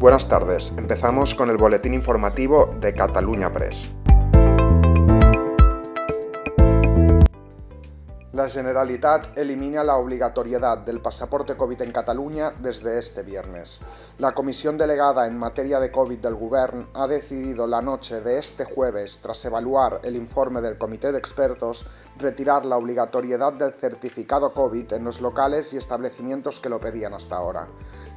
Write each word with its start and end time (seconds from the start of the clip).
Buenas 0.00 0.28
tardes, 0.28 0.72
empezamos 0.78 1.34
con 1.34 1.50
el 1.50 1.58
boletín 1.58 1.92
informativo 1.92 2.74
de 2.80 2.94
Cataluña 2.94 3.52
Press. 3.52 3.90
La 8.40 8.48
Generalitat 8.48 9.36
elimina 9.36 9.84
la 9.84 9.98
obligatoriedad 9.98 10.78
del 10.78 11.02
pasaporte 11.02 11.58
COVID 11.58 11.82
en 11.82 11.92
Cataluña 11.92 12.54
desde 12.58 12.98
este 12.98 13.22
viernes. 13.22 13.82
La 14.16 14.32
comisión 14.32 14.78
delegada 14.78 15.26
en 15.26 15.36
materia 15.36 15.78
de 15.78 15.92
COVID 15.92 16.20
del 16.20 16.36
Govern 16.36 16.88
ha 16.94 17.06
decidido 17.06 17.66
la 17.66 17.82
noche 17.82 18.22
de 18.22 18.38
este 18.38 18.64
jueves, 18.64 19.20
tras 19.20 19.44
evaluar 19.44 20.00
el 20.04 20.16
informe 20.16 20.62
del 20.62 20.78
comité 20.78 21.12
de 21.12 21.18
expertos, 21.18 21.84
retirar 22.16 22.64
la 22.64 22.78
obligatoriedad 22.78 23.52
del 23.52 23.74
certificado 23.74 24.54
COVID 24.54 24.90
en 24.94 25.04
los 25.04 25.20
locales 25.20 25.74
y 25.74 25.76
establecimientos 25.76 26.60
que 26.60 26.70
lo 26.70 26.80
pedían 26.80 27.12
hasta 27.12 27.36
ahora. 27.36 27.68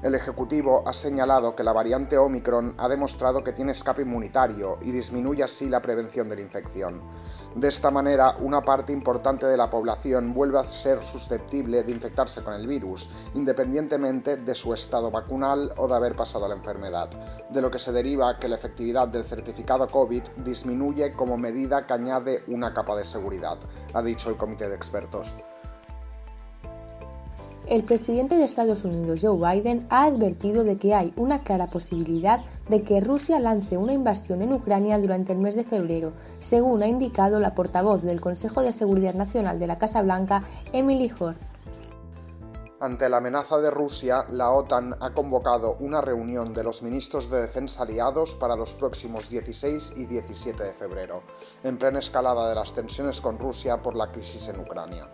El 0.03 0.15
Ejecutivo 0.15 0.87
ha 0.87 0.93
señalado 0.93 1.53
que 1.53 1.63
la 1.63 1.73
variante 1.73 2.17
Omicron 2.17 2.75
ha 2.77 2.87
demostrado 2.87 3.43
que 3.43 3.51
tiene 3.51 3.73
escape 3.73 4.03
inmunitario 4.03 4.77
y 4.81 4.91
disminuye 4.91 5.43
así 5.43 5.67
la 5.67 5.81
prevención 5.81 6.29
de 6.29 6.37
la 6.37 6.41
infección. 6.41 7.01
De 7.55 7.67
esta 7.67 7.91
manera, 7.91 8.35
una 8.39 8.61
parte 8.61 8.91
importante 8.93 9.45
de 9.45 9.57
la 9.57 9.69
población 9.69 10.12
vuelve 10.21 10.59
a 10.59 10.65
ser 10.65 11.01
susceptible 11.01 11.83
de 11.83 11.91
infectarse 11.91 12.41
con 12.43 12.53
el 12.53 12.67
virus, 12.67 13.09
independientemente 13.33 14.37
de 14.37 14.55
su 14.55 14.73
estado 14.73 15.09
vacunal 15.11 15.73
o 15.77 15.87
de 15.87 15.95
haber 15.95 16.15
pasado 16.15 16.47
la 16.47 16.55
enfermedad, 16.55 17.09
de 17.49 17.61
lo 17.61 17.71
que 17.71 17.79
se 17.79 17.91
deriva 17.91 18.39
que 18.39 18.47
la 18.47 18.55
efectividad 18.55 19.07
del 19.07 19.23
certificado 19.23 19.87
COVID 19.87 20.23
disminuye 20.37 21.13
como 21.13 21.37
medida 21.37 21.85
que 21.85 21.93
añade 21.93 22.43
una 22.47 22.73
capa 22.73 22.95
de 22.95 23.03
seguridad, 23.03 23.57
ha 23.93 24.01
dicho 24.01 24.29
el 24.29 24.37
comité 24.37 24.69
de 24.69 24.75
expertos. 24.75 25.35
El 27.65 27.85
presidente 27.85 28.35
de 28.35 28.43
Estados 28.43 28.83
Unidos, 28.83 29.21
Joe 29.21 29.37
Biden, 29.37 29.87
ha 29.89 30.03
advertido 30.03 30.65
de 30.65 30.77
que 30.77 30.93
hay 30.93 31.13
una 31.15 31.43
clara 31.43 31.67
posibilidad 31.67 32.43
de 32.67 32.83
que 32.83 32.99
Rusia 32.99 33.39
lance 33.39 33.77
una 33.77 33.93
invasión 33.93 34.41
en 34.41 34.51
Ucrania 34.51 34.99
durante 34.99 35.31
el 35.31 35.39
mes 35.39 35.55
de 35.55 35.63
febrero, 35.63 36.11
según 36.39 36.83
ha 36.83 36.87
indicado 36.87 37.39
la 37.39 37.55
portavoz 37.55 38.01
del 38.03 38.19
Consejo 38.19 38.61
de 38.61 38.73
Seguridad 38.73 39.13
Nacional 39.13 39.59
de 39.59 39.67
la 39.67 39.77
Casa 39.77 40.01
Blanca, 40.01 40.43
Emily 40.73 41.09
Hoare. 41.17 41.37
Ante 42.81 43.07
la 43.07 43.17
amenaza 43.17 43.59
de 43.59 43.71
Rusia, 43.71 44.25
la 44.29 44.51
OTAN 44.51 44.97
ha 44.99 45.13
convocado 45.13 45.77
una 45.79 46.01
reunión 46.01 46.53
de 46.53 46.65
los 46.65 46.83
ministros 46.83 47.29
de 47.29 47.39
defensa 47.39 47.83
aliados 47.83 48.35
para 48.35 48.57
los 48.57 48.73
próximos 48.73 49.29
16 49.29 49.93
y 49.95 50.05
17 50.05 50.61
de 50.61 50.73
febrero, 50.73 51.23
en 51.63 51.77
plena 51.77 51.99
escalada 51.99 52.49
de 52.49 52.55
las 52.55 52.73
tensiones 52.73 53.21
con 53.21 53.39
Rusia 53.39 53.81
por 53.81 53.95
la 53.95 54.11
crisis 54.11 54.49
en 54.49 54.59
Ucrania. 54.59 55.07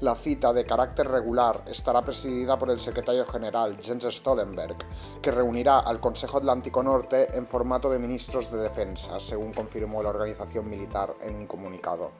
La 0.00 0.14
cita, 0.14 0.54
de 0.54 0.64
carácter 0.64 1.06
regular, 1.06 1.62
estará 1.66 2.00
presidida 2.00 2.58
por 2.58 2.70
el 2.70 2.80
secretario 2.80 3.26
general 3.26 3.76
Jens 3.82 4.06
Stoltenberg, 4.10 4.76
que 5.20 5.30
reunirá 5.30 5.80
al 5.80 6.00
Consejo 6.00 6.38
Atlántico 6.38 6.82
Norte 6.82 7.36
en 7.36 7.44
formato 7.44 7.90
de 7.90 7.98
ministros 7.98 8.50
de 8.50 8.56
defensa, 8.56 9.20
según 9.20 9.52
confirmó 9.52 10.02
la 10.02 10.08
organización 10.08 10.70
militar 10.70 11.12
en 11.20 11.34
un 11.34 11.46
comunicado. 11.46 12.12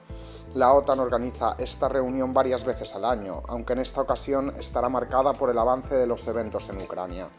La 0.53 0.73
OTAN 0.73 0.99
organiza 0.99 1.55
esta 1.57 1.89
reunión 1.89 2.35
varias 2.35 2.63
veces 2.63 2.93
al 2.93 3.03
año, 3.03 3.41
aunque 3.47 3.73
en 3.73 3.79
esta 3.79 4.01
ocasión 4.01 4.53
estará 4.59 4.87
marcada 4.87 5.33
por 5.33 5.49
el 5.49 5.57
avance 5.57 5.95
de 5.95 6.05
los 6.05 6.27
eventos 6.27 6.69
en 6.69 6.83
Ucrania. 6.83 7.29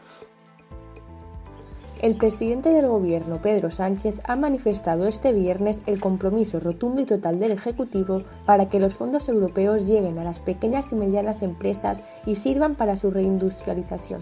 El 2.03 2.17
presidente 2.17 2.67
del 2.67 2.89
Gobierno, 2.89 3.41
Pedro 3.41 3.71
Sánchez, 3.71 4.19
ha 4.25 4.35
manifestado 4.35 5.07
este 5.07 5.31
viernes 5.31 5.79
el 5.85 6.01
compromiso 6.01 6.59
rotundo 6.59 7.01
y 7.01 7.05
total 7.05 7.39
del 7.39 7.53
Ejecutivo 7.53 8.23
para 8.45 8.67
que 8.67 8.81
los 8.81 8.95
fondos 8.95 9.29
europeos 9.29 9.87
lleguen 9.87 10.19
a 10.19 10.25
las 10.25 10.41
pequeñas 10.41 10.91
y 10.91 10.95
medianas 10.95 11.41
empresas 11.43 12.03
y 12.25 12.35
sirvan 12.35 12.75
para 12.75 12.97
su 12.97 13.09
reindustrialización. 13.09 14.21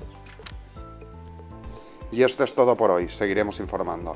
Y 2.11 2.21
esto 2.21 2.43
es 2.43 2.53
todo 2.53 2.77
por 2.77 2.91
hoy, 2.91 3.09
seguiremos 3.09 3.59
informando. 3.59 4.15